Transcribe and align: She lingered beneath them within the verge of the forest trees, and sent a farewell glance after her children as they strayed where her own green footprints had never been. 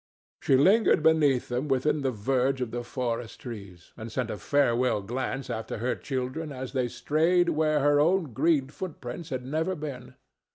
She 0.41 0.57
lingered 0.57 1.03
beneath 1.03 1.47
them 1.47 1.67
within 1.67 2.01
the 2.01 2.09
verge 2.09 2.59
of 2.59 2.71
the 2.71 2.83
forest 2.83 3.41
trees, 3.41 3.93
and 3.95 4.11
sent 4.11 4.31
a 4.31 4.37
farewell 4.39 5.03
glance 5.03 5.47
after 5.47 5.77
her 5.77 5.93
children 5.95 6.51
as 6.51 6.73
they 6.73 6.87
strayed 6.87 7.49
where 7.49 7.81
her 7.81 7.99
own 7.99 8.33
green 8.33 8.69
footprints 8.69 9.29
had 9.29 9.45
never 9.45 9.75
been. 9.75 10.15